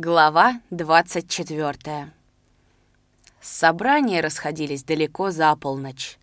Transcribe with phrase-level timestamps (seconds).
[0.00, 2.12] Глава 24
[3.40, 6.18] Собрания расходились далеко за полночь.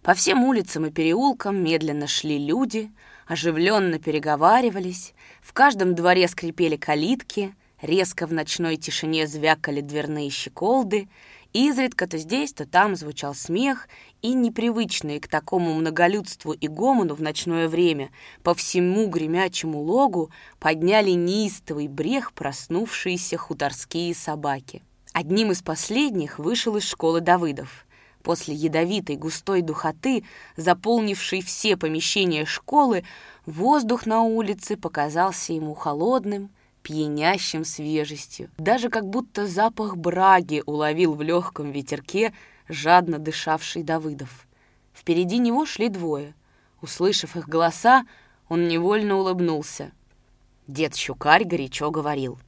[0.00, 2.90] По всем улицам и переулкам медленно шли люди,
[3.26, 5.12] оживленно переговаривались,
[5.42, 11.10] в каждом дворе скрипели калитки, резко в ночной тишине звякали дверные щеколды,
[11.52, 13.86] изредка то здесь, то там звучал смех,
[14.22, 18.10] и непривычные к такому многолюдству и гомону в ночное время
[18.42, 24.82] по всему гремячему логу подняли неистовый брех проснувшиеся хуторские собаки.
[25.12, 27.86] Одним из последних вышел из школы Давыдов.
[28.22, 30.24] После ядовитой густой духоты,
[30.56, 33.04] заполнившей все помещения школы,
[33.46, 36.50] воздух на улице показался ему холодным,
[36.82, 38.50] пьянящим свежестью.
[38.58, 42.32] Даже как будто запах браги уловил в легком ветерке
[42.70, 44.46] жадно дышавший Давыдов.
[44.94, 46.34] Впереди него шли двое.
[46.80, 48.04] Услышав их голоса,
[48.48, 49.92] он невольно улыбнулся.
[50.66, 52.38] Дед Щукарь горячо говорил.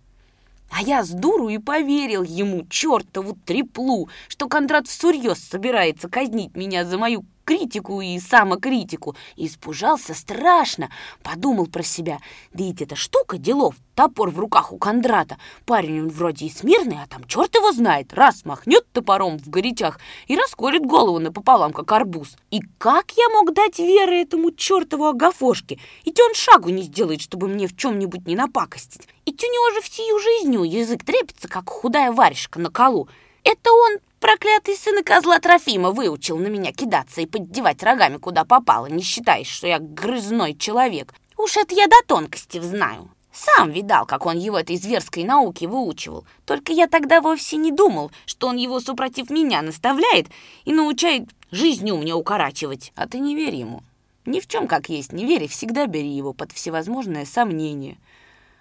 [0.70, 6.86] А я с дуру и поверил ему, чертову треплу, что Кондрат всерьез собирается казнить меня
[6.86, 9.14] за мою критику и самокритику.
[9.36, 10.90] Испужался страшно,
[11.22, 12.18] подумал про себя.
[12.52, 15.38] Да ведь эта штука делов, топор в руках у Кондрата.
[15.66, 18.12] Парень он вроде и смирный, а там черт его знает.
[18.14, 22.36] Раз махнет топором в горячах и расколет голову напополам, как арбуз.
[22.50, 25.78] И как я мог дать веры этому чертову Агафошке?
[26.04, 29.08] Ведь он шагу не сделает, чтобы мне в чем-нибудь не напакостить.
[29.26, 33.08] И у него же всю жизнью язык трепится, как худая варежка на колу.
[33.44, 38.86] Это он Проклятый сын козла Трофима выучил на меня кидаться и поддевать рогами куда попало,
[38.86, 41.12] не считаешь, что я грызной человек.
[41.36, 43.10] Уж это я до тонкости знаю.
[43.32, 46.24] Сам видал, как он его этой зверской науки выучивал.
[46.46, 50.28] Только я тогда вовсе не думал, что он его супротив меня наставляет
[50.64, 52.92] и научает жизнью мне укорачивать.
[52.94, 53.82] А ты не верь ему.
[54.24, 57.98] Ни в чем как есть не верь, всегда бери его под всевозможное сомнение.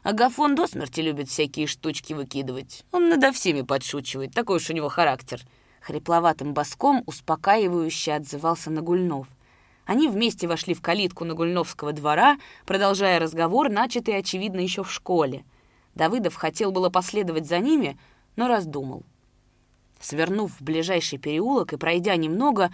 [0.04, 2.86] Агафон до смерти любит всякие штучки выкидывать.
[2.92, 5.42] Он надо всеми подшучивает, такой уж у него характер.
[5.80, 9.28] Хрипловатым боском успокаивающе отзывался Нагульнов.
[9.86, 15.44] Они вместе вошли в калитку Нагульновского двора, продолжая разговор, начатый, очевидно, еще в школе.
[15.94, 17.96] Давыдов хотел было последовать за ними,
[18.36, 19.04] но раздумал.
[20.00, 22.74] Свернув в ближайший переулок и пройдя немного,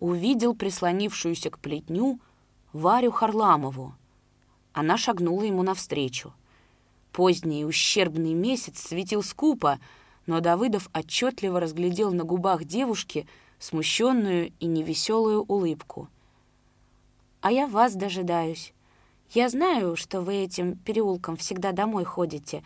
[0.00, 2.18] увидел прислонившуюся к плетню
[2.72, 3.94] Варю Харламову.
[4.72, 6.34] Она шагнула ему навстречу.
[7.12, 9.80] Поздний ущербный месяц светил скупо,
[10.26, 13.26] но Давыдов отчетливо разглядел на губах девушки
[13.58, 16.08] смущенную и невеселую улыбку.
[17.40, 18.72] «А я вас дожидаюсь.
[19.30, 22.62] Я знаю, что вы этим переулком всегда домой ходите.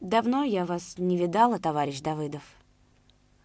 [0.00, 2.42] Давно я вас не видала, товарищ Давыдов».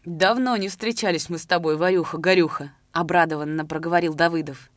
[0.06, 4.70] «Давно не встречались мы с тобой, Варюха-горюха»,— обрадованно проговорил Давыдов.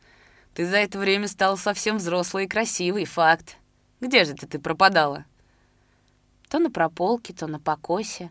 [0.53, 3.57] «Ты за это время стал совсем взрослый и красивый, факт.
[4.01, 5.25] Где же ты, ты пропадала?»
[6.51, 8.29] То на прополке, то на покосе.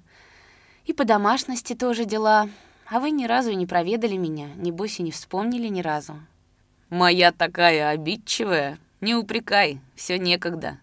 [0.84, 2.50] И по домашности тоже дела.
[2.86, 6.16] А вы ни разу не проведали меня, небось и не вспомнили ни разу.
[6.90, 8.78] Моя такая обидчивая.
[9.00, 10.78] Не упрекай, все некогда.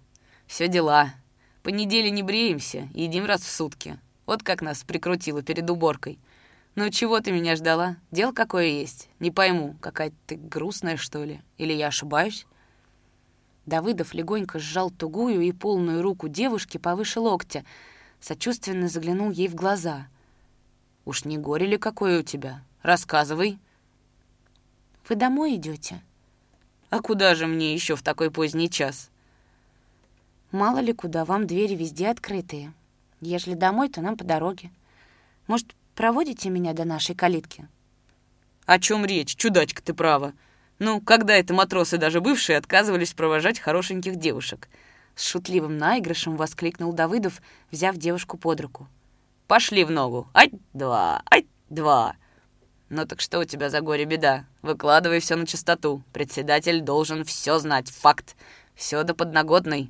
[0.47, 1.13] Все дела.
[1.61, 3.99] По неделе не бреемся, едим раз в сутки.
[4.25, 6.17] Вот как нас прикрутило перед уборкой.
[6.73, 7.97] Ну чего ты меня ждала?
[8.09, 9.09] Дел какое есть?
[9.19, 11.41] Не пойму, какая ты грустная, что ли?
[11.59, 12.47] Или я ошибаюсь?
[13.67, 17.65] Давыдов легонько сжал тугую и полную руку девушки повыше локтя,
[18.21, 20.07] сочувственно заглянул ей в глаза.
[21.03, 22.63] «Уж не горе ли какое у тебя?
[22.81, 23.59] Рассказывай».
[25.07, 26.01] «Вы домой идете?
[26.89, 29.09] «А куда же мне еще в такой поздний час?»
[30.51, 32.71] «Мало ли куда, вам двери везде открытые.
[33.19, 34.71] Ежели домой, то нам по дороге.
[35.47, 37.67] Может, проводите меня до нашей калитки?»
[38.65, 40.33] «О чем речь, чудачка ты права!»
[40.79, 44.69] Ну, когда это матросы, даже бывшие, отказывались провожать хорошеньких девушек?
[45.15, 48.87] С шутливым наигрышем воскликнул Давыдов, взяв девушку под руку.
[49.47, 50.27] «Пошли в ногу!
[50.33, 51.23] Ать-два!
[51.31, 52.15] Ать-два!»
[52.89, 54.45] «Ну так что у тебя за горе-беда?
[54.61, 56.03] Выкладывай все на чистоту.
[56.13, 57.89] Председатель должен все знать.
[57.89, 58.35] Факт.
[58.75, 59.89] Все до подноготной».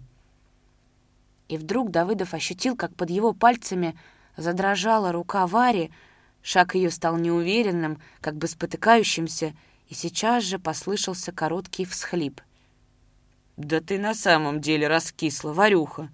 [1.49, 3.97] И вдруг Давыдов ощутил, как под его пальцами
[4.37, 5.91] задрожала рука Вари,
[6.41, 9.53] шаг ее стал неуверенным, как бы спотыкающимся,
[9.87, 12.41] и сейчас же послышался короткий всхлип.
[13.55, 16.09] «Да ты на самом деле раскисла, Варюха!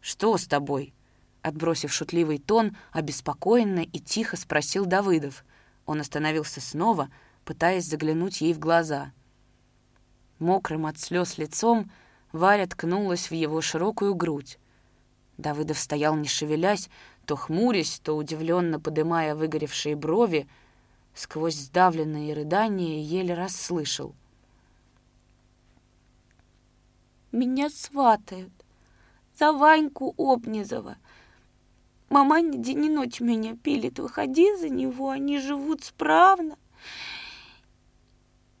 [0.00, 0.94] Что с тобой?»
[1.42, 5.44] Отбросив шутливый тон, обеспокоенно и тихо спросил Давыдов.
[5.86, 7.08] Он остановился снова,
[7.44, 9.12] пытаясь заглянуть ей в глаза.
[10.38, 11.90] Мокрым от слез лицом
[12.32, 14.58] Варя ткнулась в его широкую грудь.
[15.36, 16.88] Давыдов стоял, не шевелясь,
[17.26, 20.48] то хмурясь, то удивленно подымая выгоревшие брови,
[21.14, 24.14] сквозь сдавленные рыдания еле расслышал.
[27.30, 28.52] «Меня сватают
[29.38, 30.96] за Ваньку Обнизова.
[32.10, 33.98] Маманя день и ночь меня пилит.
[33.98, 36.58] Выходи за него, они живут справно.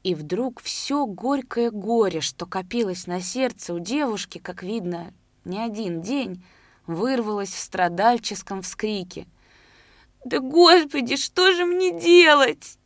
[0.02, 5.12] И вдруг все горькое горе, что копилось на сердце у девушки, как видно,
[5.44, 6.42] не один день,
[6.86, 9.26] вырвалось в страдальческом вскрике.
[10.24, 12.78] «Да, Господи, что же мне делать?»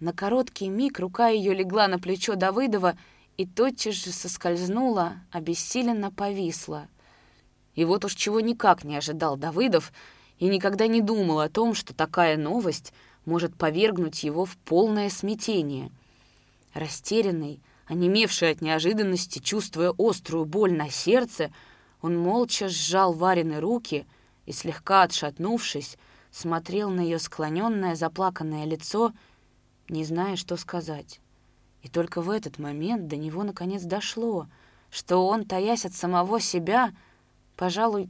[0.00, 2.96] На короткий миг рука ее легла на плечо Давыдова
[3.36, 6.88] и тотчас же соскользнула, обессиленно повисла.
[7.74, 9.92] И вот уж чего никак не ожидал Давыдов
[10.38, 12.92] и никогда не думал о том, что такая новость
[13.24, 15.90] может повергнуть его в полное смятение—
[16.74, 21.52] Растерянный, онемевший от неожиданности, чувствуя острую боль на сердце,
[22.00, 24.06] он молча сжал Варины руки
[24.46, 25.98] и, слегка отшатнувшись,
[26.32, 29.12] смотрел на ее склоненное, заплаканное лицо,
[29.88, 31.20] не зная, что сказать.
[31.82, 34.48] И только в этот момент до него наконец дошло,
[34.90, 36.92] что он, таясь от самого себя,
[37.56, 38.08] пожалуй,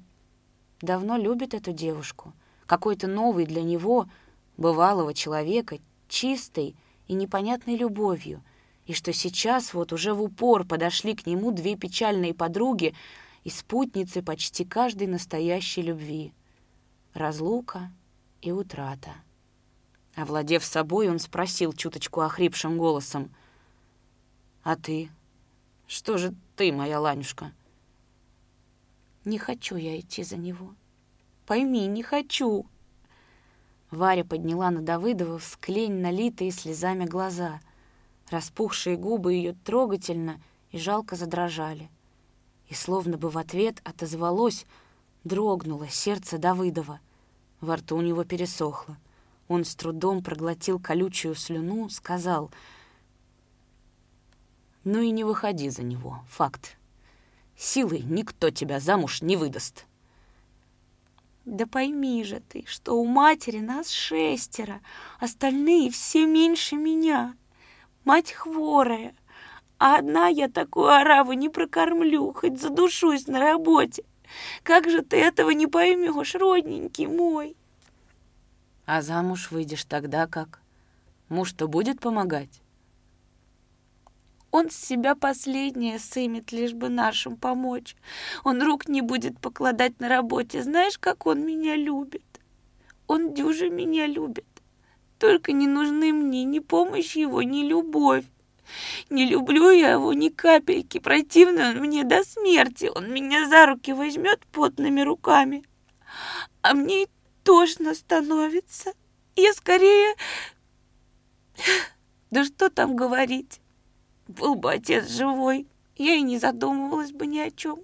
[0.81, 2.33] давно любит эту девушку,
[2.67, 4.09] какой-то новый для него,
[4.57, 5.79] бывалого человека,
[6.09, 6.77] чистой
[7.09, 8.43] и непонятной любовью—
[8.87, 12.95] и что сейчас вот уже в упор подошли к нему две печальные подруги
[13.45, 16.33] и спутницы почти каждой настоящей любви—
[17.15, 17.93] разлука
[18.43, 19.15] и утрата.
[20.15, 23.35] Овладев собой, он спросил чуточку охрипшим голосом,
[24.63, 25.11] «А ты?
[25.87, 27.53] Что же ты, моя Ланюшка?»
[29.25, 30.75] «Не хочу я идти за него.
[31.47, 32.67] Пойми, не хочу!»
[33.91, 37.61] Варя подняла на Давыдова всклень налитые слезами глаза—
[38.33, 40.41] Распухшие губы ее трогательно
[40.71, 41.91] и жалко задрожали.
[42.67, 44.65] И словно бы в ответ отозвалось,
[45.23, 47.01] дрогнуло сердце Давыдова.
[47.63, 48.99] Во рту у него пересохло.
[49.47, 52.51] Он с трудом проглотил колючую слюну, сказал,
[54.83, 56.77] «Ну и не выходи за него, факт.
[57.57, 59.87] Силой никто тебя замуж не выдаст».
[61.45, 64.81] «Да пойми же ты, что у матери нас шестеро,
[65.21, 67.37] остальные все меньше меня
[68.05, 69.15] мать хворая,
[69.79, 74.05] а одна я такую ораву не прокормлю, хоть задушусь на работе.
[74.63, 77.57] Как же ты этого не поймешь, родненький мой?
[78.87, 80.61] А замуж выйдешь тогда как?
[81.29, 82.63] Муж-то будет помогать?
[84.51, 87.97] Он с себя последнее сымет, лишь бы нашим помочь.
[88.45, 90.63] Он рук не будет покладать на работе.
[90.63, 92.23] Знаешь, как он меня любит?
[93.07, 94.45] Он дюже меня любит.
[95.19, 98.25] Только не нужны мне ни помощь его, ни любовь.
[99.11, 102.91] Не люблю я его ни капельки, противно он мне до смерти.
[102.95, 105.65] Он меня за руки возьмет потными руками.
[106.63, 107.07] А мне
[107.43, 108.93] тошно становится.
[109.37, 110.15] Я скорее...
[112.31, 113.61] Да что там говорить?
[114.27, 115.67] Был бы отец живой,
[115.97, 117.81] я и не задумывалась бы ни о чем.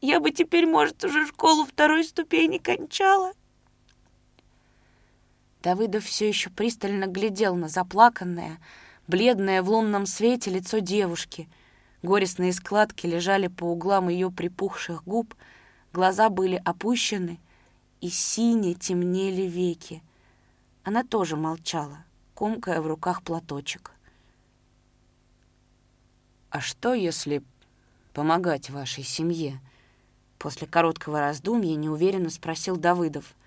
[0.00, 3.32] Я бы теперь, может, уже школу второй ступени кончала.
[5.62, 8.58] Давыдов все еще пристально глядел на заплаканное,
[9.08, 11.48] бледное в лунном свете лицо девушки.
[12.02, 15.34] Горестные складки лежали по углам ее припухших губ,
[15.92, 17.38] глаза были опущены,
[18.00, 20.02] и сине темнели веки.
[20.84, 22.04] Она тоже молчала,
[22.34, 23.92] комкая в руках платочек.
[26.50, 27.42] «А что, если
[28.12, 29.60] помогать вашей семье?»
[30.38, 33.34] После короткого раздумья неуверенно спросил Давыдов—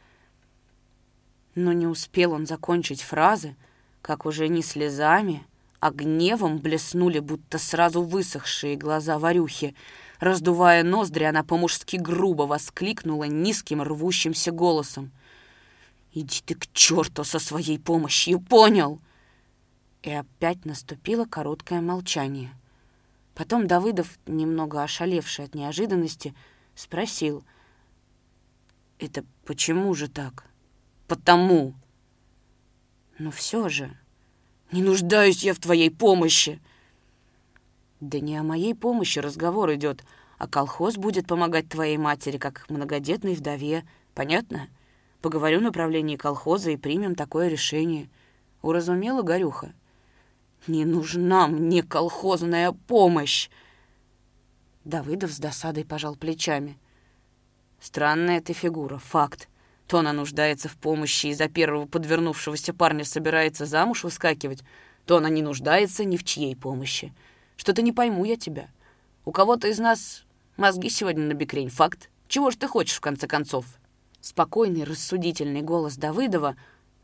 [1.55, 3.55] но не успел он закончить фразы,
[4.09, 5.45] как уже не слезами,
[5.79, 9.75] а гневом блеснули будто сразу высохшие глаза Варюхи.
[10.19, 15.11] Раздувая ноздри, она по-мужски грубо воскликнула низким рвущимся голосом.
[16.11, 18.99] «Иди ты к черту со своей помощью, понял?»
[20.01, 22.49] И опять наступило короткое молчание.
[23.35, 26.33] Потом Давыдов, немного ошалевший от неожиданности,
[26.73, 27.43] спросил,
[28.97, 30.49] «Это почему же так?»
[31.09, 31.73] потому.
[33.17, 33.97] Но все же,
[34.71, 36.59] не нуждаюсь я в твоей помощи.
[37.99, 40.03] Да не о моей помощи разговор идет,
[40.37, 43.83] а колхоз будет помогать твоей матери, как многодетной вдове.
[44.13, 44.69] Понятно?
[45.21, 48.09] Поговорю на правлении колхоза и примем такое решение.
[48.61, 49.73] Уразумела, Горюха?
[50.67, 53.49] Не нужна мне колхозная помощь.
[54.85, 56.77] Давыдов с досадой пожал плечами.
[57.79, 59.48] Странная ты фигура, факт.
[59.89, 64.63] То она нуждается в помощи и за первого подвернувшегося парня собирается замуж выскакивать,
[65.07, 67.11] то она не нуждается ни в чьей помощи.
[67.57, 68.67] Что-то не пойму я тебя.
[69.25, 70.25] У кого-то из нас
[70.57, 71.69] мозги сегодня на бекрень.
[71.69, 72.11] Факт.
[72.27, 73.65] Чего ж ты хочешь, в конце концов?»
[74.21, 76.55] Спокойный, рассудительный голос Давыдова,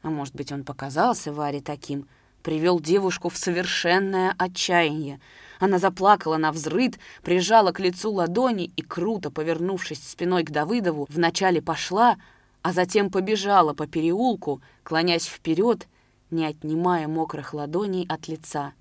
[0.04, 2.08] а может быть, он показался Варе таким,
[2.44, 5.20] привел девушку в совершенное отчаяние.
[5.60, 11.64] Она заплакала на взрыд, прижала к лицу ладони и, круто повернувшись спиной к Давыдову, вначале
[11.64, 12.18] пошла,
[12.66, 15.88] а затем побежала по переулку, клонясь вперед,
[16.32, 18.74] не отнимая мокрых ладоней от лица.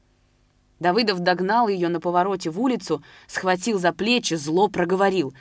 [0.81, 5.35] Давыдов догнал ее на повороте в улицу, схватил за плечи, зло проговорил.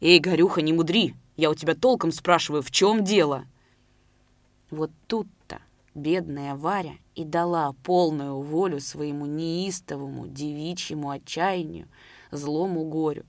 [0.00, 1.16] «Эй, Горюха, не мудри!
[1.36, 3.46] Я у тебя толком спрашиваю, в чем дело?»
[4.70, 5.58] Вот тут-то
[5.96, 11.88] бедная Варя и дала полную волю своему неистовому девичьему отчаянию,
[12.30, 13.24] злому горю.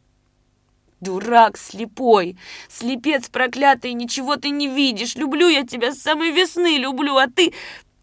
[1.01, 2.38] «Дурак слепой!
[2.68, 5.15] Слепец проклятый, ничего ты не видишь!
[5.15, 7.53] Люблю я тебя с самой весны, люблю, а ты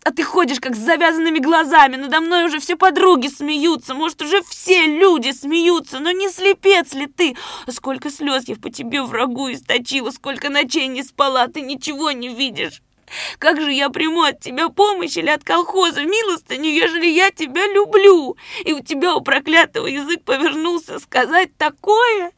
[0.06, 4.40] а ты ходишь как с завязанными глазами, надо мной уже все подруги смеются, может, уже
[4.42, 7.36] все люди смеются, но не слепец ли ты?
[7.66, 12.28] А сколько слез я по тебе врагу источила, сколько ночей не спала, ты ничего не
[12.28, 12.82] видишь.
[13.40, 18.36] Как же я приму от тебя помощь или от колхоза милостыню, ежели я тебя люблю?
[18.64, 22.32] И у тебя у проклятого язык повернулся сказать такое?»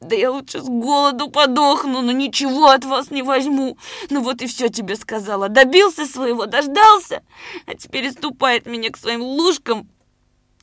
[0.00, 3.76] Да я лучше с голоду подохну, но ничего от вас не возьму.
[4.08, 5.50] Ну вот и все тебе сказала.
[5.50, 7.22] Добился своего, дождался,
[7.66, 9.90] а теперь ступает меня к своим лужкам.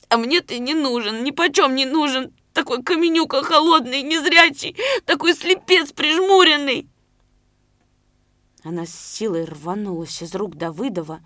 [0.08, 2.34] А мне ты не нужен, ни почем не нужен.
[2.52, 6.88] Такой каменюка холодный, незрячий, такой слепец прижмуренный.
[8.64, 11.20] Она с силой рванулась из рук Давыдова,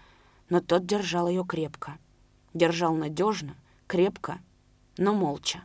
[0.51, 1.97] но тот держал ее крепко.
[2.53, 4.41] Держал надежно, крепко,
[4.99, 5.63] но молча.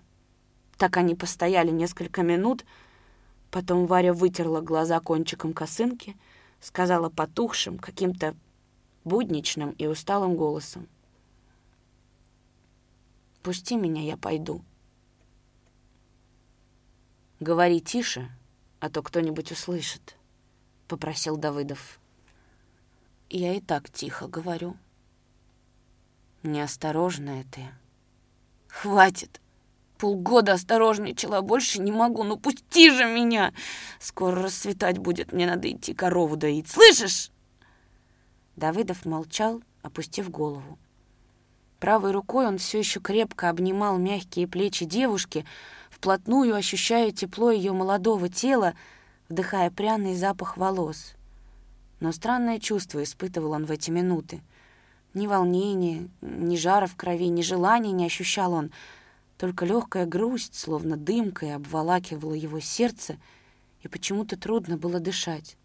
[0.78, 2.64] Так они постояли несколько минут,
[3.50, 6.16] потом Варя вытерла глаза кончиком косынки,
[6.60, 8.36] сказала потухшим, каким-то
[9.04, 10.88] будничным и усталым голосом.
[13.42, 14.62] «Пусти меня, я пойду».
[17.40, 18.30] «Говори тише,
[18.80, 20.16] а то кто-нибудь услышит»,—
[20.88, 22.00] попросил Давыдов.
[23.30, 24.76] «Я и так тихо говорю».
[26.44, 27.68] «Неосторожная ты».
[28.68, 29.40] «Хватит!»
[29.98, 32.24] Полгода осторожничала, а больше не могу.
[32.24, 33.54] Ну пусти же меня!
[34.00, 36.70] Скоро расцветать будет, мне надо идти корову доить.
[36.70, 37.32] Слышишь?»
[38.56, 40.78] Давыдов молчал, опустив голову.
[41.80, 45.46] Правой рукой он все еще крепко обнимал мягкие плечи девушки,
[45.90, 48.74] вплотную ощущая тепло ее молодого тела,
[49.30, 51.14] вдыхая пряный запах волос.
[52.00, 54.42] Но странное чувство испытывал он в эти минуты.
[55.14, 58.72] Ни волнения, ни жара в крови, ни желания не ощущал он—
[59.38, 63.18] только легкая грусть, словно дымкой, обволакивала его сердце,
[63.82, 65.58] и почему-то трудно было дышать.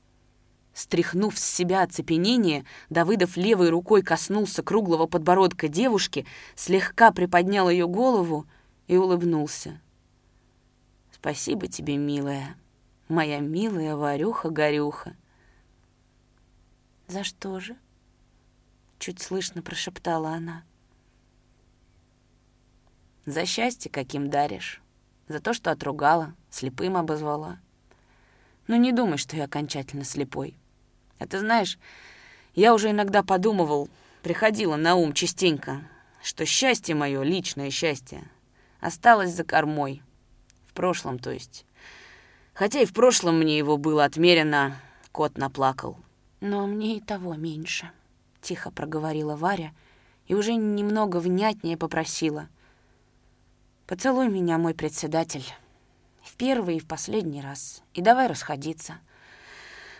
[0.74, 8.46] Стряхнув с себя оцепенение, Давыдов левой рукой коснулся круглого подбородка девушки, слегка приподнял ее голову
[8.86, 9.80] и улыбнулся.
[11.10, 12.56] «Спасибо тебе, милая,
[13.08, 15.16] моя милая Варюха-горюха».
[17.06, 17.76] «За что же?»—
[18.98, 20.64] чуть слышно прошептала она.
[23.24, 24.82] За счастье, каким даришь.
[25.28, 27.60] За то, что отругала, слепым обозвала.
[28.66, 30.56] Но не думай, что я окончательно слепой.
[31.20, 31.78] А ты знаешь,
[32.56, 33.88] я уже иногда подумывал,
[34.22, 35.82] приходило на ум частенько,
[36.20, 38.24] что счастье мое, личное счастье,
[38.80, 40.02] осталось за кормой.
[40.66, 41.64] В прошлом, то есть.
[42.54, 44.76] Хотя и в прошлом мне его было отмерено,
[45.12, 45.96] кот наплакал.
[46.40, 47.88] Но мне и того меньше,—
[48.40, 49.72] тихо проговорила Варя
[50.26, 52.48] и уже немного внятнее попросила—
[53.92, 55.44] Поцелуй меня, мой председатель.
[56.22, 57.82] В первый и в последний раз.
[57.92, 58.94] И давай расходиться.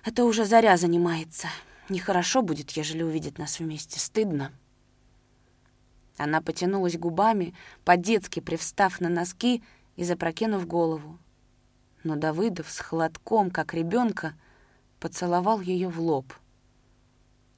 [0.02, 1.48] А то уже заря занимается.
[1.90, 4.00] Нехорошо будет, ежели увидит нас вместе.
[4.00, 4.50] Стыдно.
[6.16, 9.62] Она потянулась губами, по-детски привстав на носки
[9.96, 11.18] и запрокинув голову.
[12.02, 14.32] Но Давыдов с холодком, как ребенка,
[15.00, 16.32] поцеловал ее в лоб.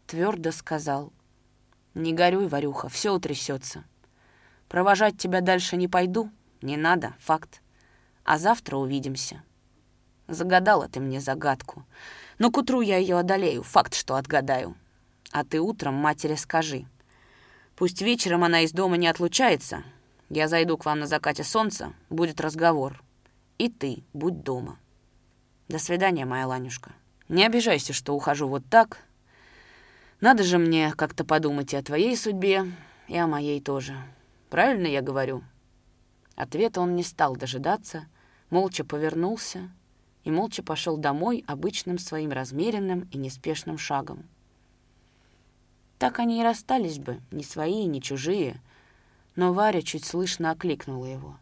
[0.08, 1.12] Твердо сказал,
[1.94, 3.84] «Не горюй, Варюха, все утрясется.
[4.68, 6.30] Провожать тебя дальше не пойду.
[6.62, 7.60] Не надо, факт.
[8.24, 9.42] А завтра увидимся.
[10.28, 11.84] Загадала ты мне загадку.
[12.38, 14.74] Но к утру я ее одолею, факт, что отгадаю.
[15.30, 16.86] А ты утром матери скажи.
[17.76, 19.82] Пусть вечером она из дома не отлучается.
[20.30, 23.02] Я зайду к вам на закате солнца, будет разговор.
[23.58, 24.78] И ты будь дома.
[25.68, 26.92] До свидания, моя Ланюшка.
[27.28, 28.98] Не обижайся, что ухожу вот так.
[30.20, 32.66] Надо же мне как-то подумать и о твоей судьбе,
[33.08, 33.94] и о моей тоже.
[34.54, 35.42] Правильно я говорю?»
[36.36, 38.06] Ответа он не стал дожидаться,
[38.50, 39.68] молча повернулся
[40.22, 44.22] и молча пошел домой обычным своим размеренным и неспешным шагом.
[45.98, 48.60] Так они и расстались бы, ни свои, ни чужие,
[49.34, 51.36] но Варя чуть слышно окликнула его.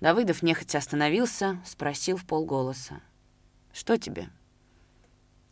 [0.00, 3.00] Давыдов нехотя остановился, спросил в полголоса.
[3.72, 4.28] «Что тебе?»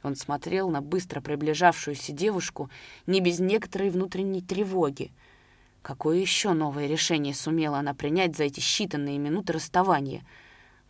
[0.03, 2.71] Он смотрел на быстро приближавшуюся девушку
[3.07, 5.13] не без некоторой внутренней тревоги,
[5.83, 10.25] Какое еще новое решение сумела она принять за эти считанные минуты расставания?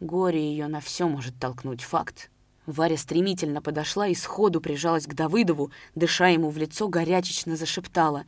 [0.01, 2.31] Горе ее на все может толкнуть факт.
[2.67, 8.25] Варя стремительно подошла и сходу прижалась к Давыдову, дыша ему в лицо, горячечно зашептала.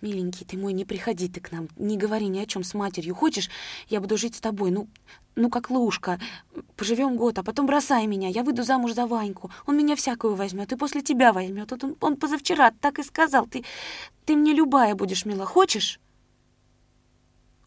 [0.00, 3.14] «Миленький ты мой, не приходи ты к нам, не говори ни о чем с матерью.
[3.14, 3.50] Хочешь,
[3.88, 4.88] я буду жить с тобой, ну,
[5.34, 6.20] ну как Лушка.
[6.76, 9.50] Поживем год, а потом бросай меня, я выйду замуж за Ваньку.
[9.66, 11.70] Он меня всякую возьмет и после тебя возьмет.
[11.70, 13.64] Вот он, он позавчера так и сказал, ты,
[14.24, 16.00] ты мне любая будешь мила, хочешь?»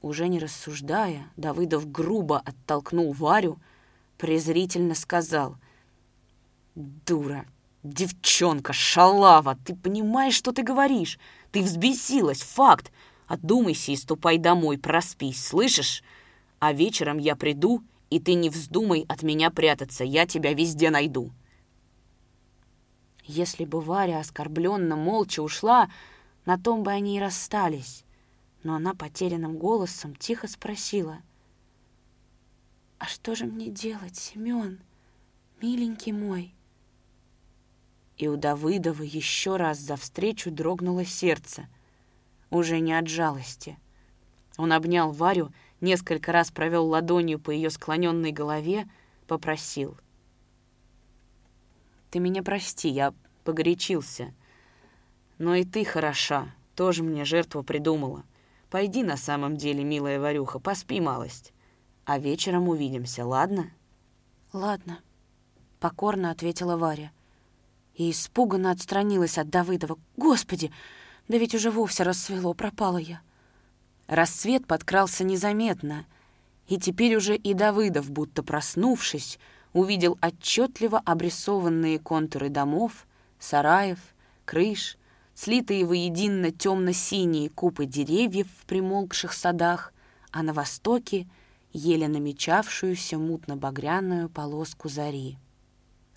[0.02, 3.60] Уже не рассуждая, Давыдов грубо оттолкнул Варю,
[4.18, 5.58] презрительно сказал—
[6.76, 7.46] Дура,
[7.84, 11.20] девчонка, шалава, ты понимаешь, что ты говоришь?
[11.52, 12.92] Ты взбесилась, факт.
[13.28, 16.04] Отдумайся и ступай домой, проспись, слышишь?
[16.60, 21.32] А вечером я приду, и ты не вздумай от меня прятаться, я тебя везде найду.
[23.24, 25.90] Если бы Варя оскорбленно молча ушла,
[26.46, 28.04] на том бы они и расстались.
[28.64, 31.20] Но она потерянным голосом тихо спросила.
[33.00, 34.80] «А что же мне делать, Семен,
[35.62, 36.54] миленький мой?»
[38.22, 41.68] И у Давыдова еще раз за встречу дрогнуло сердце.
[42.52, 43.80] Уже не от жалости.
[44.58, 48.88] Он обнял Варю, несколько раз провел ладонью по ее склоненной голове,
[49.26, 49.98] попросил.
[52.12, 53.12] «Ты меня прости, я
[53.44, 54.36] погорячился.
[55.40, 58.24] Но и ты хороша, тоже мне жертву придумала.
[58.70, 61.54] Пойди на самом деле, милая Варюха, поспи малость.
[62.06, 63.72] А вечером увидимся, ладно?»
[64.54, 65.00] «Ладно»,—
[65.80, 67.12] покорно ответила Варя
[67.96, 69.98] и испуганно отстранилась от Давыдова.
[70.18, 70.72] «Господи,
[71.28, 73.22] да ведь уже вовсе рассвело, пропала я».
[74.08, 76.06] Рассвет подкрался незаметно,
[76.68, 79.40] и теперь уже и Давыдов, будто проснувшись,
[79.74, 83.08] увидел отчетливо обрисованные контуры домов,
[83.40, 84.00] сараев,
[84.46, 84.98] крыш,
[85.34, 89.94] слитые воедино темно-синие купы деревьев в примолкших садах,
[90.32, 91.28] а на востоке—
[91.74, 95.38] еле намечавшуюся мутно-багряную полоску зари.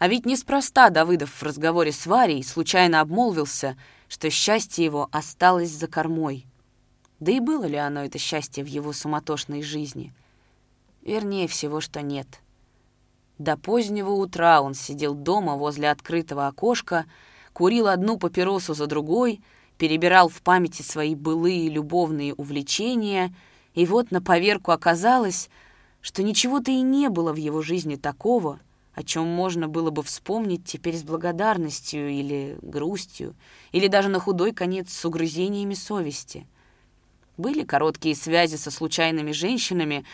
[0.05, 3.75] А ведь неспроста Давыдов в разговоре с Варей случайно обмолвился,
[4.07, 6.45] что счастье его осталось за кормой.
[7.21, 10.13] Да и было ли оно, это счастье, в его суматошной жизни?
[11.01, 12.27] Вернее всего, что нет.
[13.39, 17.07] До позднего утра он сидел дома возле открытого окошка,
[17.55, 19.41] курил одну папиросу за другой,
[19.79, 23.35] перебирал в памяти свои былые любовные увлечения,
[23.73, 25.49] и вот на поверку оказалось,
[26.03, 28.61] что ничего-то и не было в его жизни такого—
[28.95, 33.35] о чем можно было бы вспомнить теперь с благодарностью или грустью,
[33.73, 36.47] или даже на худой конец с угрызениями совести.
[37.37, 40.05] Были короткие связи со случайными женщинами,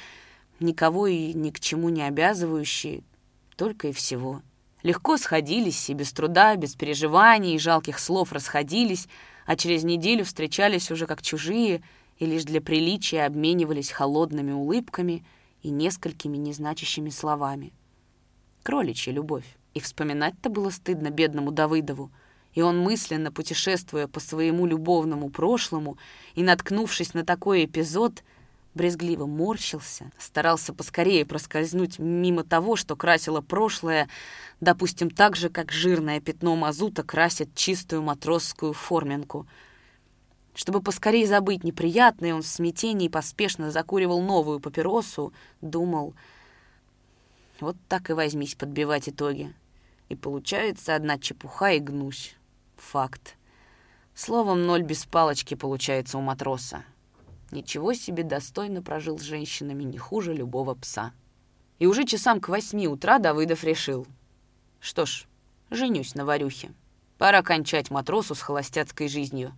[0.61, 3.03] никого и ни к чему не обязывающие,
[3.57, 4.41] только и всего.
[4.83, 9.09] Легко сходились и без труда, без переживаний и жалких слов расходились,
[9.45, 11.83] а через неделю встречались уже как чужие
[12.19, 15.23] и лишь для приличия обменивались холодными улыбками
[15.63, 17.75] и несколькими незначащими словами
[18.63, 19.45] кроличья любовь.
[19.75, 22.11] И вспоминать-то было стыдно бедному Давыдову.
[22.55, 25.99] И он, мысленно путешествуя по своему любовному прошлому
[26.35, 28.25] и наткнувшись на такой эпизод,
[28.75, 34.09] брезгливо морщился, старался поскорее проскользнуть мимо того, что красило прошлое,
[34.61, 39.47] допустим, так же, как жирное пятно мазута красит чистую матросскую форменку.
[40.55, 46.15] Чтобы поскорее забыть неприятное, он в смятении поспешно закуривал новую папиросу, думал—
[47.63, 49.55] вот так и возьмись подбивать итоги.
[50.09, 52.37] И получается одна чепуха и гнусь.
[52.77, 53.37] Факт.
[54.15, 56.85] Словом, ноль без палочки получается у матроса.
[57.51, 61.13] Ничего себе достойно прожил с женщинами не хуже любого пса.
[61.79, 64.07] И уже часам к восьми утра Давыдов решил.
[64.79, 65.27] Что ж,
[65.71, 66.73] женюсь на Варюхе.
[67.19, 69.53] Пора кончать матросу с холостяцкой жизнью.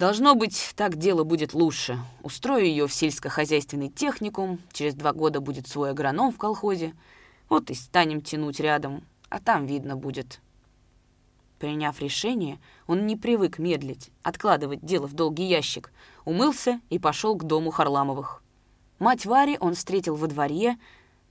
[0.00, 1.98] Должно быть, так дело будет лучше.
[2.22, 6.94] Устрою ее в сельскохозяйственный техникум, через два года будет свой агроном в колхозе.
[7.50, 10.40] Вот и станем тянуть рядом, а там видно будет.
[11.58, 15.92] Приняв решение, он не привык медлить, откладывать дело в долгий ящик,
[16.24, 18.42] умылся и пошел к дому Харламовых.
[19.00, 20.78] Мать Вари он встретил во дворе,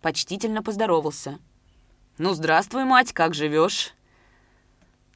[0.03, 1.39] почтительно поздоровался.
[2.19, 3.95] «Ну, здравствуй, мать, как живешь?»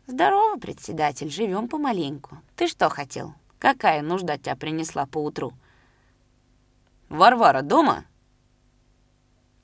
[0.07, 2.39] «Здорово, председатель, живем помаленьку.
[2.55, 5.53] Ты что хотел?» Какая нужда тебя принесла поутру?»
[7.07, 8.03] «Варвара дома?»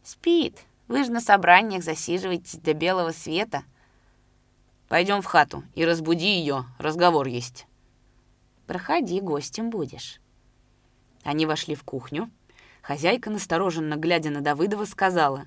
[0.04, 0.58] «Спит.
[0.88, 3.64] Вы же на собраниях засиживаетесь до белого света».
[4.88, 7.68] «Пойдем в хату и разбуди ее, разговор есть».
[8.68, 10.22] «Проходи, гостем будешь».
[11.26, 12.32] Они вошли в кухню.
[12.82, 15.46] Хозяйка, настороженно глядя на Давыдова, сказала.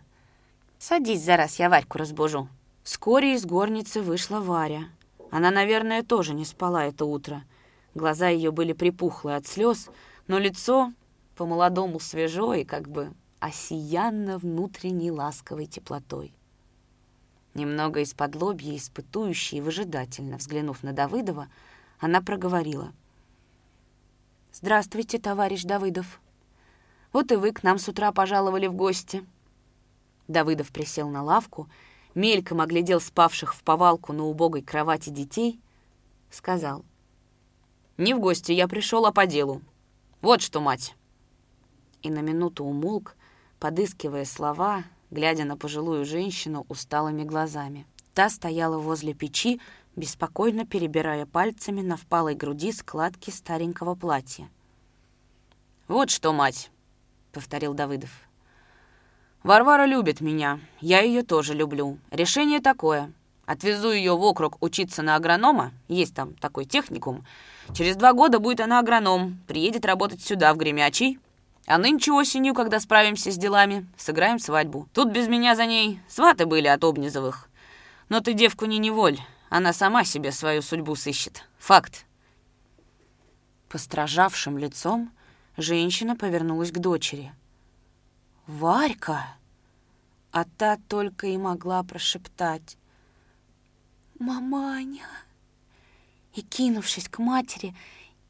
[0.79, 2.51] «Садись, за раз я Варьку разбужу».
[2.83, 4.91] Вскоре из горницы вышла Варя.
[5.31, 7.45] Она, наверное, тоже не спала это утро.
[7.95, 9.91] Глаза ее были припухлые от слез,
[10.27, 10.93] но лицо
[11.37, 16.33] по-молодому свежо и как бы осиянно внутренней ласковой теплотой.
[17.55, 21.49] Немного из-под лобья, испытующей и выжидательно взглянув на Давыдова,
[21.99, 22.93] она проговорила.
[24.53, 26.21] «Здравствуйте, товарищ Давыдов.
[27.13, 29.27] Вот и вы к нам с утра пожаловали в гости».
[30.29, 31.69] Давыдов присел на лавку,
[32.15, 35.61] мельком оглядел спавших в повалку на убогой кровати детей,
[36.31, 36.85] сказал.
[38.03, 39.63] «Не в гости я пришел, а по делу.
[40.23, 40.97] Вот что, мать!»
[42.03, 43.15] И на минуту умолк,
[43.61, 47.87] подыскивая слова, глядя на пожилую женщину усталыми глазами.
[48.13, 49.61] Та стояла возле печи,
[49.95, 54.51] беспокойно перебирая пальцами на впалой груди складки старенького платья.
[55.87, 56.73] «Вот что, мать!»—
[57.33, 58.11] повторил Давыдов.
[59.45, 61.99] «Варвара любит меня, я ее тоже люблю.
[62.11, 63.13] Решение такое.
[63.47, 67.25] Отвезу ее в округ учиться на агронома, есть там такой техникум.
[67.75, 71.19] Через два года будет она агроном, приедет работать сюда, в Гремячий,
[71.67, 74.89] а нынче осенью, когда справимся с делами, сыграем свадьбу.
[74.93, 77.49] Тут без меня за ней сваты были от Обнизовых.
[78.11, 81.45] Но ты девку не неволь, она сама себе свою судьбу сыщет.
[81.59, 82.05] Факт.
[83.71, 85.11] Постражавшим лицом
[85.57, 87.33] женщина повернулась к дочери.
[88.47, 89.37] «Варька!»
[90.31, 92.77] А та только и могла прошептать.
[94.19, 95.07] «Маманя!»
[96.35, 97.75] И, кинувшись к матери,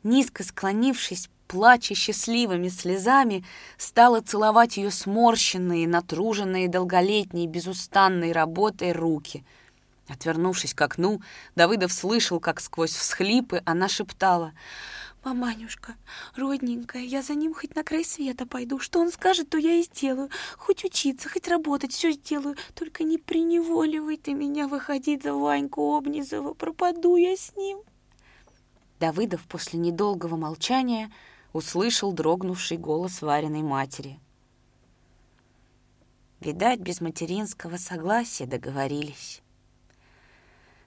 [0.03, 3.45] низко склонившись, плача счастливыми слезами,
[3.77, 9.45] стала целовать ее сморщенные, натруженные долголетней, безустанной работой руки.
[10.09, 11.21] Отвернувшись к окну,
[11.55, 14.53] Давыдов слышал, как сквозь всхлипы она шептала
[15.25, 15.95] «Маманюшка,
[16.35, 18.81] родненькая, я за ним хоть на край света пойду.
[18.81, 20.31] Что он скажет, то я и сделаю.
[20.59, 22.57] Хоть учиться, хоть работать, все сделаю.
[22.75, 26.55] Только не приневоливай ты меня выходить за Ваньку Обнизова.
[26.55, 27.79] Пропаду я с ним».
[29.03, 31.11] Давыдов после недолгого молчания
[31.53, 34.21] услышал дрогнувший голос Вариной матери.
[36.39, 39.43] Видать, без материнского согласия договорились.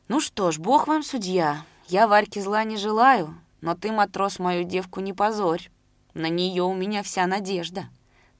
[0.07, 4.63] «Ну что ж, бог вам судья, я Варьке зла не желаю, но ты, матрос, мою
[4.63, 5.69] девку не позорь.
[6.13, 7.89] На нее у меня вся надежда.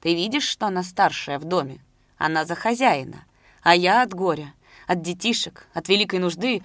[0.00, 1.84] Ты видишь, что она старшая в доме?
[2.16, 3.26] Она за хозяина,
[3.60, 4.54] а я от горя,
[4.86, 6.62] от детишек, от великой нужды.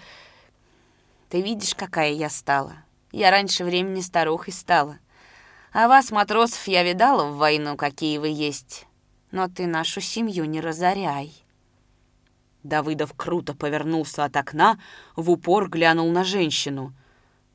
[1.28, 2.78] Ты видишь, какая я стала.
[3.12, 5.00] Я раньше времени старухой стала».
[5.74, 8.88] А вас, матросов, я видала в войну, какие вы есть.
[9.32, 11.32] Но ты нашу семью не разоряй.
[12.64, 14.78] Давыдов круто повернулся от окна,
[15.16, 16.94] в упор глянул на женщину.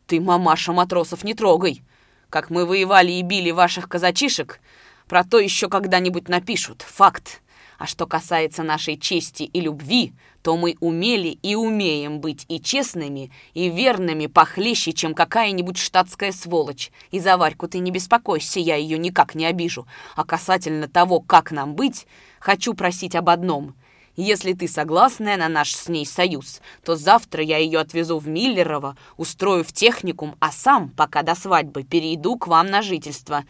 [0.07, 1.83] «Ты, мамаша, матросов не трогай!
[2.31, 4.61] Как мы воевали и били ваших казачишек,
[5.07, 6.83] про то еще когда-нибудь напишут.
[6.83, 7.43] Факт.
[7.79, 13.31] А что касается нашей чести и любви, то мы умели и умеем быть и честными,
[13.53, 16.91] и верными похлеще, чем какая-нибудь штатская сволочь.
[17.11, 19.87] И за Варьку ты не беспокойся, я ее никак не обижу.
[20.15, 22.07] А касательно того, как нам быть,
[22.41, 23.75] хочу просить об одном.
[24.17, 28.97] Если ты согласная на наш с ней союз, то завтра я ее отвезу в Миллерово,
[29.19, 33.45] устрою в техникум, а сам, пока до свадьбы, перейду к вам на жительство.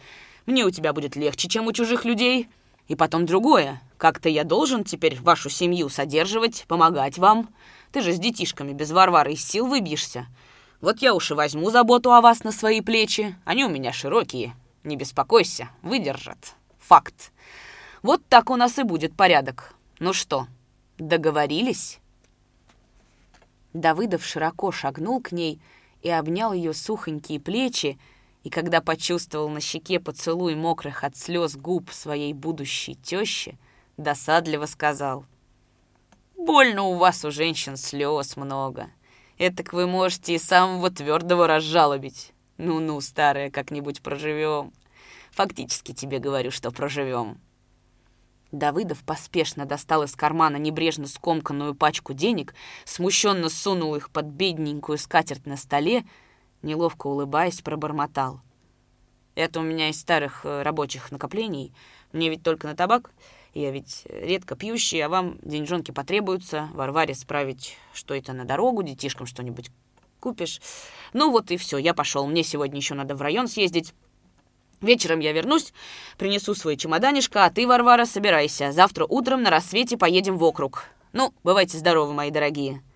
[0.45, 2.49] Мне у тебя будет легче, чем у чужих людей.
[2.87, 3.81] И потом другое.
[3.97, 7.49] Как-то я должен теперь вашу семью содерживать, помогать вам.
[7.91, 10.27] Ты же с детишками без Варвары из сил выбьешься.
[10.81, 13.35] Вот я уж и возьму заботу о вас на свои плечи.
[13.45, 14.55] Они у меня широкие.
[14.83, 16.55] Не беспокойся, выдержат.
[16.79, 17.31] Факт.
[18.03, 19.73] Вот так у нас и будет порядок.
[19.99, 20.47] Ну что,
[20.97, 21.99] договорились?»
[23.73, 25.59] Давыдов широко шагнул к ней
[26.01, 27.99] и обнял ее сухонькие плечи,
[28.47, 33.59] и когда почувствовал на щеке поцелуй мокрых от слез губ своей будущей тещи,
[33.97, 35.25] досадливо сказал.
[36.37, 38.89] «Больно у вас, у женщин, слез много.
[39.37, 42.31] Этак вы можете и самого твердого разжалобить.
[42.57, 44.71] Ну-ну, старая, как-нибудь проживем.
[45.31, 47.41] Фактически тебе говорю, что проживем».
[48.53, 52.55] Давыдов поспешно достал из кармана небрежно скомканную пачку денег,
[52.85, 56.05] смущенно сунул их под бедненькую скатерть на столе,
[56.61, 58.41] неловко улыбаясь, пробормотал.
[59.35, 61.73] «Это у меня из старых э, рабочих накоплений.
[62.11, 63.11] Мне ведь только на табак.
[63.53, 66.69] Я ведь редко пьющий, а вам деньжонки потребуются.
[66.73, 69.71] Варваре справить, что это на дорогу, детишкам что-нибудь
[70.19, 70.61] купишь.
[71.13, 72.27] Ну вот и все, я пошел.
[72.27, 73.93] Мне сегодня еще надо в район съездить.
[74.81, 75.73] Вечером я вернусь,
[76.17, 78.71] принесу свой чемоданишко, а ты, Варвара, собирайся.
[78.71, 80.85] Завтра утром на рассвете поедем в округ.
[81.13, 82.86] Ну, бывайте здоровы, мои дорогие».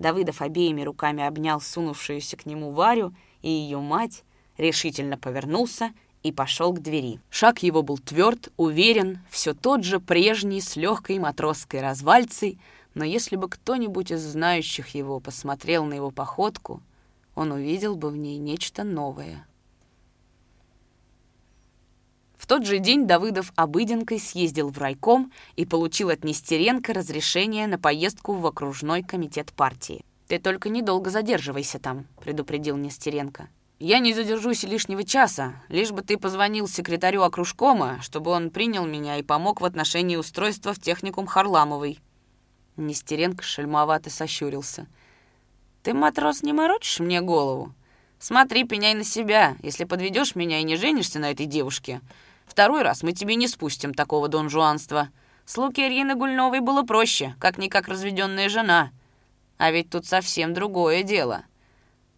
[0.00, 4.24] Давыдов обеими руками обнял сунувшуюся к нему Варю и ее мать,
[4.56, 7.20] решительно повернулся и пошел к двери.
[7.30, 12.58] Шаг его был тверд, уверен, все тот же прежний с легкой матросской развальцей,
[12.94, 16.82] но если бы кто-нибудь из знающих его посмотрел на его походку,
[17.34, 19.46] он увидел бы в ней нечто новое.
[22.50, 28.32] Тот же день Давыдов обыденкой съездил в райком и получил от Нестеренко разрешение на поездку
[28.32, 30.04] в окружной комитет партии.
[30.26, 33.48] «Ты только недолго задерживайся там»,— предупредил Нестеренко.
[33.78, 39.18] «Я не задержусь лишнего часа, лишь бы ты позвонил секретарю окружкома, чтобы он принял меня
[39.18, 42.00] и помог в отношении устройства в техникум Харламовой».
[42.76, 44.88] Нестеренко шельмовато сощурился.
[45.84, 47.72] «Ты, матрос, не морочишь мне голову?
[48.18, 49.56] Смотри, пеняй на себя.
[49.62, 52.00] Если подведешь меня и не женишься на этой девушке,
[52.50, 55.10] Второй раз мы тебе не спустим такого донжуанства.
[55.44, 58.90] С Лукерьиной Гульновой было проще, как-никак разведенная жена.
[59.56, 61.44] А ведь тут совсем другое дело».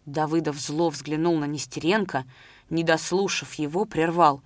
[0.07, 2.25] Давыдов зло взглянул на Нестеренко,
[2.71, 4.41] не дослушав его, прервал.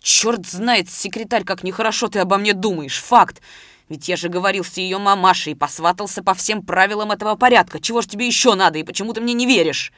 [0.00, 3.40] «Черт знает, секретарь, как нехорошо ты обо мне думаешь, факт!
[3.88, 7.80] Ведь я же говорил с ее мамашей и посватался по всем правилам этого порядка.
[7.80, 9.94] Чего ж тебе еще надо, и почему ты мне не веришь?»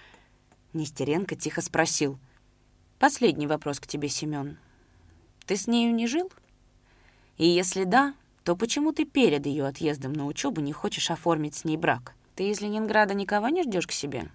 [0.74, 2.20] Нестеренко тихо спросил.
[3.00, 4.58] «Последний вопрос к тебе, Семен.
[5.46, 6.32] Ты с нею не жил?
[7.36, 11.64] И если да, то почему ты перед ее отъездом на учебу не хочешь оформить с
[11.64, 12.14] ней брак?
[12.34, 14.30] Ты из Ленинграда никого не ждешь к себе?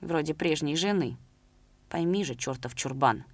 [0.00, 1.16] Вроде прежней жены.
[1.88, 3.24] Пойми же, чертов чурбан,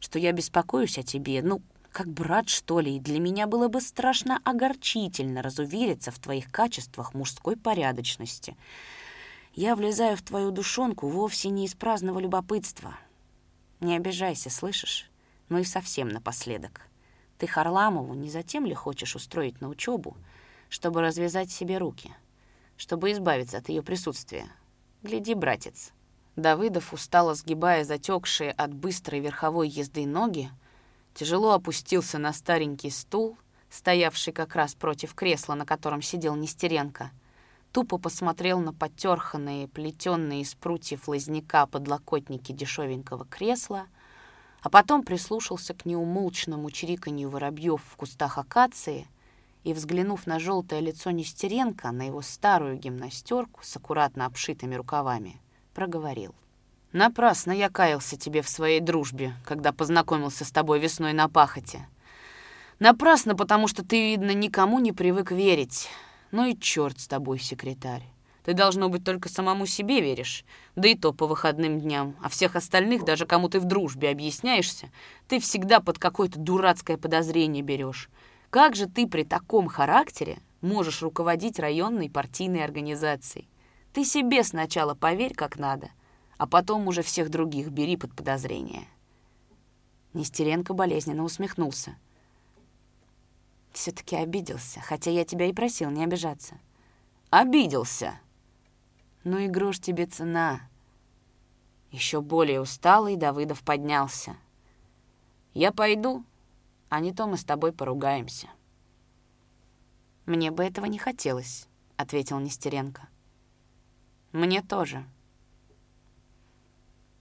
[0.00, 1.62] что я беспокоюсь о тебе, ну,
[1.92, 7.14] как брат, что ли, и для меня было бы страшно огорчительно разувериться в твоих качествах
[7.14, 8.56] мужской порядочности.
[9.54, 12.98] Я влезаю в твою душонку вовсе не из праздного любопытства.
[13.80, 15.10] Не обижайся, слышишь?
[15.48, 16.82] Ну и совсем напоследок.
[17.38, 20.16] Ты Харламову не затем ли хочешь устроить на учебу,
[20.68, 22.12] чтобы развязать себе руки,
[22.76, 24.46] чтобы избавиться от ее присутствия?
[25.02, 25.92] Гляди, братец.
[26.34, 30.50] Давыдов, устало сгибая затекшие от быстрой верховой езды ноги,
[31.14, 33.38] тяжело опустился на старенький стул,
[33.70, 37.10] стоявший как раз против кресла, на котором сидел Нестеренко,
[37.72, 43.86] тупо посмотрел на потерханные, плетенные из прутьев лозняка подлокотники дешевенького кресла—
[44.66, 49.06] а потом прислушался к неумолчному чириканью воробьев в кустах акации
[49.62, 55.40] и, взглянув на желтое лицо Нестеренко, на его старую гимнастерку с аккуратно обшитыми рукавами,
[55.72, 56.34] проговорил.
[56.90, 61.86] «Напрасно я каялся тебе в своей дружбе, когда познакомился с тобой весной на пахоте.
[62.80, 65.88] Напрасно, потому что ты, видно, никому не привык верить.
[66.32, 68.15] Ну и черт с тобой, секретарь.
[68.46, 70.44] Ты, должно быть, только самому себе веришь,
[70.76, 74.92] да и то по выходным дням, а всех остальных, даже кому ты в дружбе объясняешься,
[75.26, 78.08] ты всегда под какое-то дурацкое подозрение берешь.
[78.50, 83.48] Как же ты при таком характере можешь руководить районной партийной организацией?
[83.92, 85.90] Ты себе сначала поверь как надо,
[86.38, 88.86] а потом уже всех других бери под подозрение.
[90.12, 91.96] Нестеренко болезненно усмехнулся.
[93.72, 96.60] Все-таки обиделся, хотя я тебя и просил не обижаться.
[97.30, 98.20] «Обиделся!»
[99.26, 100.60] Ну и грош тебе цена.
[101.90, 104.36] Еще более усталый Давыдов поднялся.
[105.52, 106.24] Я пойду,
[106.90, 108.46] а не то мы с тобой поругаемся.
[110.26, 113.08] Мне бы этого не хотелось, ответил Нестеренко.
[114.30, 115.04] Мне тоже.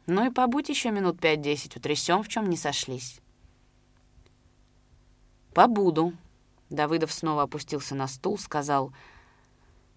[0.06, 3.20] Ну и побудь еще минут пять-десять, утрясем, в чем не сошлись.
[5.56, 6.14] Побуду.
[6.70, 8.94] Давыдов снова опустился на стул, сказал—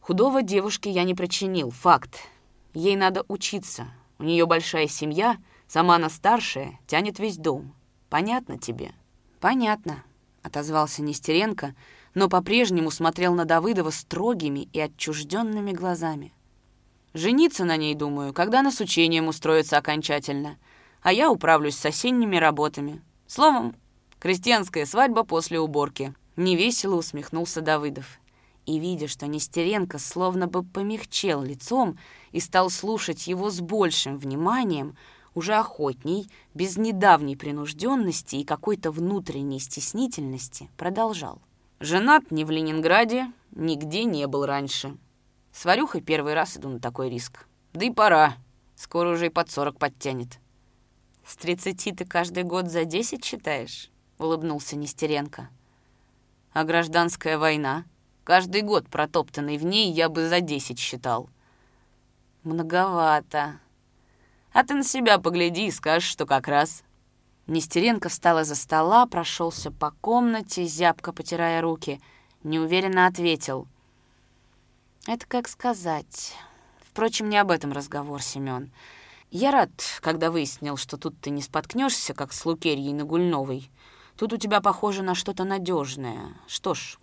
[0.09, 2.21] Худого девушке я не причинил, факт.
[2.73, 3.88] Ей надо учиться.
[4.18, 7.75] У нее большая семья, сама она старшая, тянет весь дом.
[8.09, 8.92] Понятно тебе?
[9.38, 10.03] Понятно,
[10.42, 11.75] отозвался Нестеренко,
[12.14, 16.33] но по-прежнему смотрел на Давыдова строгими и отчужденными глазами.
[17.12, 20.57] Жениться на ней, думаю, когда она с учением устроится окончательно,
[21.03, 23.03] а я управлюсь с осенними работами.
[23.27, 23.77] Словом,
[24.21, 26.14] крестьянская свадьба после уборки.
[26.37, 28.18] Невесело усмехнулся Давыдов
[28.68, 31.98] и, видя, что Нестеренко словно бы помягчел лицом
[32.33, 34.94] и стал слушать его с большим вниманием,
[35.35, 41.40] уже охотней, без недавней принужденности и какой-то внутренней стеснительности, продолжал.
[41.81, 44.98] «Женат ни в Ленинграде, нигде не был раньше.
[45.50, 47.46] С Варюхой первый раз иду на такой риск.
[47.72, 48.37] Да и пора,
[48.76, 50.38] скоро уже и под сорок подтянет».
[51.24, 55.48] «С тридцати ты каждый год за десять считаешь?»— улыбнулся Нестеренко.
[56.52, 57.85] «А гражданская война?»
[58.29, 61.31] Каждый год, протоптанный в ней, я бы за десять считал.
[62.43, 63.59] Многовато.
[64.53, 66.83] А ты на себя погляди и скажешь, что как раз.
[67.47, 72.03] Нестеренко встал из-за стола, прошелся по комнате, зябко потирая руки.
[72.43, 73.67] Неуверенно ответил.
[75.07, 76.35] Это как сказать.
[76.83, 78.71] Впрочем, не об этом разговор, Семен.
[79.31, 79.71] Я рад,
[80.03, 83.71] когда выяснил, что тут ты не споткнешься, как с Лукерьей Нагульновой.
[84.19, 86.35] Тут у тебя похоже на что-то надежное.
[86.47, 86.99] Что ж,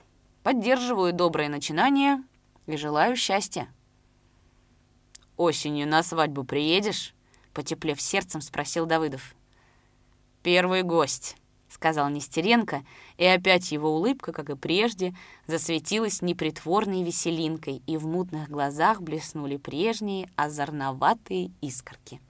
[0.45, 2.23] Поддерживаю доброе начинание
[2.67, 3.67] и желаю счастья.
[5.37, 7.15] «Осенью на свадьбу приедешь?»—
[7.55, 9.33] потеплев сердцем, спросил Давыдов.
[10.43, 11.35] «Первый гость»,—
[11.67, 12.83] сказал Нестеренко,
[13.17, 15.15] и опять его улыбка, как и прежде,
[15.47, 22.21] засветилась непритворной веселинкой, и в мутных глазах блеснули прежние озорноватые искорки.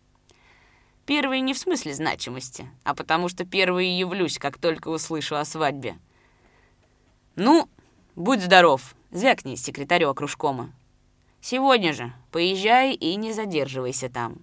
[1.06, 5.98] Первый не в смысле значимости, а потому что первый явлюсь, как только услышу о свадьбе.
[7.36, 7.68] Ну,
[8.16, 10.72] будь здоров, звякни секретарю окружкома.
[11.42, 14.38] Сегодня же поезжай и не задерживайся там.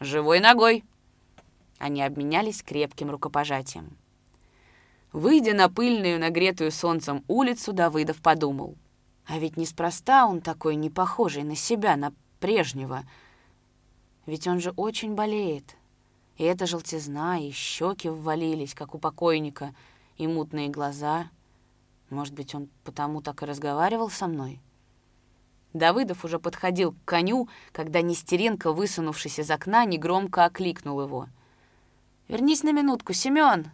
[0.00, 0.84] Живой ногой.
[1.78, 3.96] Они обменялись крепким рукопожатием.
[5.12, 8.76] Выйдя на пыльную, нагретую солнцем улицу, Давыдов подумал.
[9.26, 13.02] А ведь неспроста он такой не похожий на себя, на прежнего.
[14.26, 15.76] Ведь он же очень болеет.
[16.36, 19.74] И эта желтизна, и щеки ввалились, как у покойника,
[20.18, 21.30] и мутные глаза.
[22.10, 24.60] Может быть, он потому так и разговаривал со мной?
[25.72, 31.28] Давыдов уже подходил к коню, когда Нестеренко, высунувшись из окна, негромко окликнул его.
[32.28, 33.70] «Вернись на минутку, Семен!»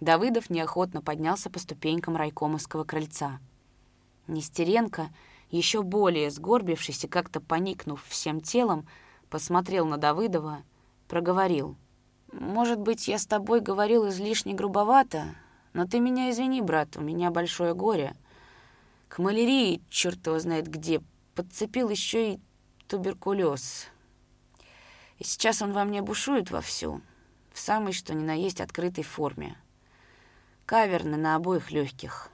[0.00, 3.40] Давыдов неохотно поднялся по ступенькам райкомовского крыльца.
[4.26, 5.10] Нестеренко,
[5.50, 8.86] еще более сгорбившись и как-то поникнув всем телом,
[9.28, 10.62] посмотрел на Давыдова,
[11.08, 11.76] проговорил.
[12.32, 15.34] «Может быть, я с тобой говорил излишне грубовато,
[15.72, 18.14] но ты меня извини, брат, у меня большое горе.
[19.08, 21.02] К малярии, черт его знает где,
[21.34, 22.40] подцепил еще и
[22.88, 23.88] туберкулез.
[25.18, 27.00] И сейчас он во мне бушует вовсю,
[27.52, 29.56] в самой что ни на есть открытой форме.
[30.66, 32.28] Каверны на обоих легких.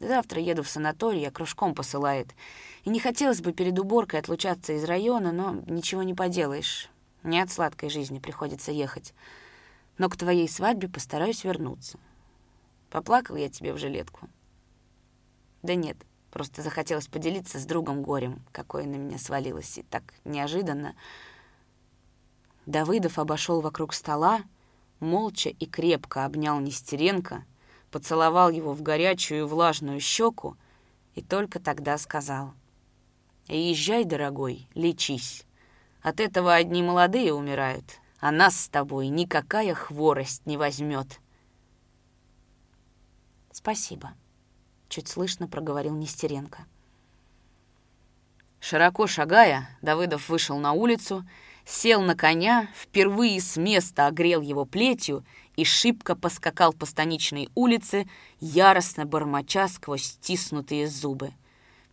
[0.00, 2.28] Завтра еду в санаторий, а кружком посылает.
[2.84, 6.88] И не хотелось бы перед уборкой отлучаться из района, но ничего не поделаешь.
[7.24, 9.12] Не от сладкой жизни приходится ехать.
[9.98, 11.98] Но к твоей свадьбе постараюсь вернуться.
[12.90, 14.28] Поплакал я тебе в жилетку?
[15.62, 15.96] Да нет,
[16.30, 20.94] просто захотелось поделиться с другом горем, какое на меня свалилось, и так неожиданно.
[22.66, 24.42] Давыдов обошел вокруг стола,
[25.00, 27.44] молча и крепко обнял Нестеренко,
[27.90, 30.56] поцеловал его в горячую и влажную щеку
[31.14, 32.52] и только тогда сказал.
[33.48, 35.44] «Езжай, дорогой, лечись.
[36.02, 41.20] От этого одни молодые умирают, а нас с тобой никакая хворость не возьмет».
[43.58, 44.14] «Спасибо»,—
[44.88, 46.64] чуть слышно проговорил Нестеренко.
[48.60, 51.26] Широко шагая, Давыдов вышел на улицу
[51.68, 55.24] сел на коня, впервые с места огрел его плетью
[55.56, 61.32] и шибко поскакал по станичной улице, яростно бормоча сквозь стиснутые зубы.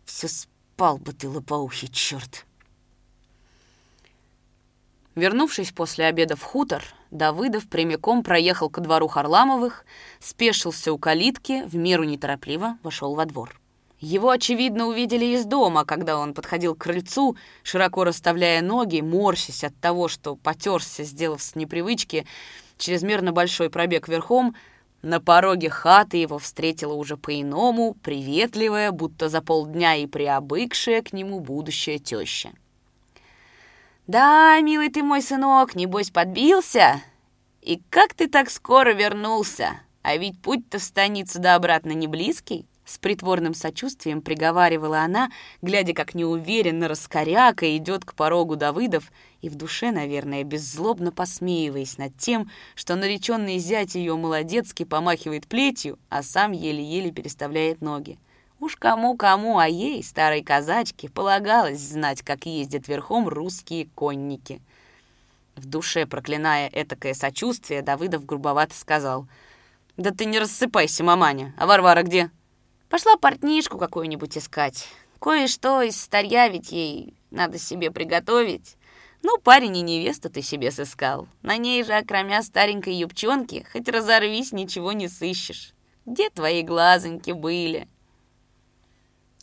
[0.04, 2.46] Все спал бы ты, лопоухий черт.
[5.16, 9.84] Вернувшись после обеда в хутор, Давыдов прямиком проехал ко двору Харламовых,
[10.18, 13.60] спешился у калитки, в меру неторопливо вошел во двор.
[13.98, 19.74] Его, очевидно, увидели из дома, когда он подходил к крыльцу, широко расставляя ноги, морщась от
[19.80, 22.26] того, что потерся, сделав с непривычки
[22.76, 24.54] чрезмерно большой пробег верхом,
[25.00, 31.40] на пороге хаты его встретила уже по-иному, приветливая, будто за полдня и приобыкшая к нему
[31.40, 32.50] будущая теща.
[34.06, 37.02] «Да, милый ты мой сынок, небось подбился?
[37.60, 39.80] И как ты так скоро вернулся?
[40.02, 42.66] А ведь путь-то в станицу да обратно не близкий».
[42.84, 49.56] С притворным сочувствием приговаривала она, глядя, как неуверенно раскоряка идет к порогу Давыдов, и в
[49.56, 56.52] душе, наверное, беззлобно посмеиваясь над тем, что нареченный зять ее молодецки помахивает плетью, а сам
[56.52, 58.20] еле-еле переставляет ноги.
[58.58, 64.62] Уж кому-кому, а ей, старой казачке, полагалось знать, как ездят верхом русские конники.
[65.56, 69.26] В душе, проклиная этакое сочувствие, Давыдов грубовато сказал,
[69.96, 72.30] «Да ты не рассыпайся, маманя, а Варвара где?»
[72.88, 74.88] Пошла портнишку какую-нибудь искать.
[75.20, 78.76] Кое-что из старья ведь ей надо себе приготовить.
[79.22, 81.26] Ну, парень и невесту ты себе сыскал.
[81.42, 85.74] На ней же, окромя старенькой юбчонки, хоть разорвись, ничего не сыщешь.
[86.04, 87.88] Где твои глазоньки были?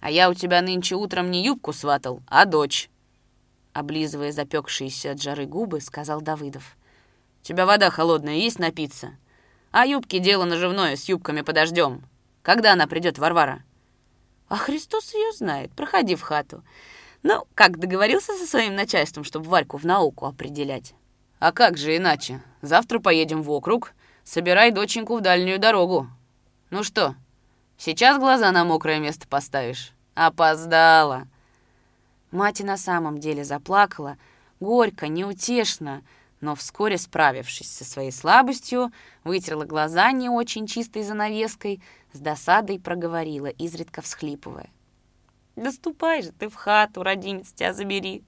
[0.04, 2.90] А я у тебя нынче утром не юбку сватал, а дочь.
[3.72, 6.76] Облизывая запекшиеся от жары губы, сказал Давыдов.
[7.40, 9.16] «У тебя вода холодная, есть напиться?
[9.72, 12.04] А юбки дело наживное, с юбками подождем.
[12.42, 13.64] Когда она придет, Варвара?»
[14.50, 15.72] «А Христос ее знает.
[15.72, 16.66] Проходи в хату.
[17.22, 20.96] Ну, как, договорился со своим начальством, чтобы Варьку в науку определять?»
[21.40, 22.44] «А как же иначе?
[22.62, 23.94] Завтра поедем в округ.
[24.26, 26.10] Собирай доченьку в дальнюю дорогу.
[26.72, 27.16] Ну что,
[27.84, 29.92] сейчас глаза на мокрое место поставишь?
[30.16, 31.28] Опоздала!»
[32.32, 34.18] Мать и на самом деле заплакала,
[34.60, 36.02] горько, неутешно,
[36.40, 38.92] но вскоре, справившись со своей слабостью,
[39.24, 41.82] вытерла глаза не очень чистой занавеской,
[42.14, 44.70] с досадой проговорила, изредка всхлипывая.
[45.58, 48.24] «Да ступай же ты в хату, родимец тебя забери.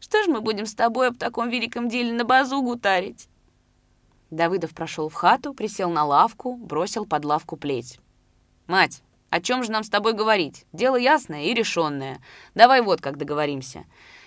[0.00, 3.28] Что ж мы будем с тобой об таком великом деле на базу гутарить?»
[4.30, 8.00] Давыдов прошел в хату, присел на лавку, бросил под лавку плеть.
[8.70, 10.64] «Мать, о чем же нам с тобой говорить?
[10.72, 12.20] Дело ясное и решенное.
[12.54, 13.84] Давай вот как договоримся.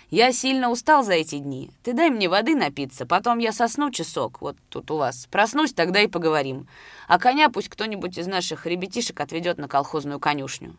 [0.09, 1.71] Я сильно устал за эти дни.
[1.81, 5.29] Ты дай мне воды напиться, потом я сосну часок, вот тут у вас.
[5.31, 6.67] Проснусь, тогда и поговорим.
[7.07, 10.75] А коня пусть кто-нибудь из наших ребятишек отведет на колхозную конюшню».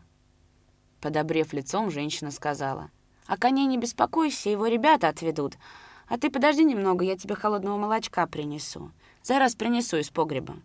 [1.01, 2.91] Подобрев лицом, женщина сказала.
[3.25, 5.55] «О коне не беспокойся, его ребята отведут.
[6.07, 8.91] А ты подожди немного, я тебе холодного молочка принесу.
[9.23, 10.55] Зараз принесу из погреба».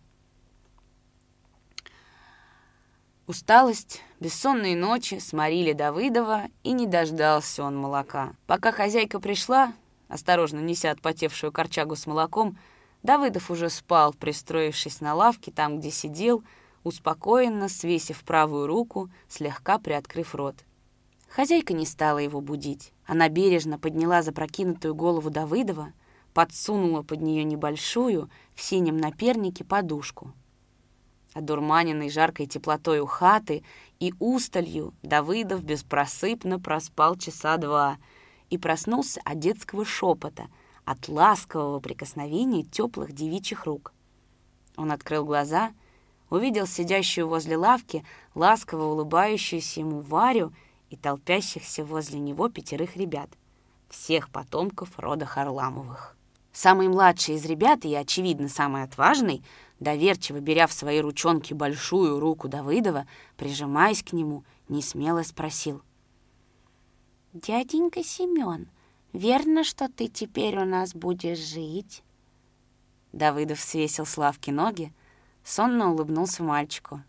[3.31, 8.35] Усталость, бессонные ночи сморили Давыдова, и не дождался он молока.
[8.49, 9.73] Пока хозяйка пришла,
[10.09, 12.59] осторожно неся отпотевшую корчагу с молоком,
[13.05, 16.43] Давыдов уже спал, пристроившись на лавке там, где сидел,
[16.83, 20.57] успокоенно свесив правую руку, слегка приоткрыв рот.
[21.29, 22.93] Хозяйка не стала его будить.
[23.07, 25.93] Она бережно подняла запрокинутую голову Давыдова,
[26.35, 30.33] подсунула под нее небольшую в синем напернике подушку.
[31.33, 33.63] Одурманенный жаркой теплотой у хаты
[34.01, 37.99] и усталью, Давыдов беспросыпно проспал часа два
[38.49, 40.49] и проснулся от детского шепота,
[40.85, 43.93] от ласкового прикосновения теплых девичьих рук.
[44.77, 45.73] Он открыл глаза,
[46.31, 48.05] увидел сидящую возле лавки,
[48.35, 50.53] ласково улыбающуюся ему Варю
[50.89, 53.31] и толпящихся возле него пятерых ребят,
[53.89, 56.17] всех потомков рода Харламовых.
[56.53, 59.45] Самый младший из ребят и, очевидно, самый отважный,
[59.81, 63.07] доверчиво беря в свои ручонки большую руку Давыдова,
[63.37, 65.83] прижимаясь к нему, несмело спросил.
[67.33, 68.69] «Дяденька Семен,
[69.13, 72.03] верно, что ты теперь у нас будешь жить?»
[73.13, 74.93] Давыдов свесил с лавки ноги,
[75.43, 77.03] сонно улыбнулся мальчику.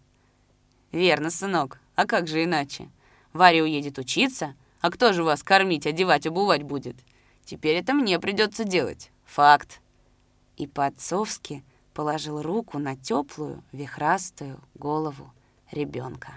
[0.91, 2.89] «Верно, сынок, а как же иначе?
[3.33, 6.95] Варя уедет учиться, а кто же вас кормить, одевать, обувать будет?
[7.45, 9.11] Теперь это мне придется делать.
[9.25, 9.81] Факт.
[10.57, 11.63] И по-отцовски
[11.93, 15.31] положил руку на теплую, вихрастую голову
[15.71, 16.33] ребенка.